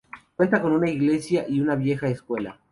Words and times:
Cuenta 0.35 0.59
con 0.63 0.71
una 0.71 0.89
iglesia 0.89 1.45
y 1.47 1.61
una 1.61 1.75
vieja 1.75 2.07
escuela. 2.07 2.59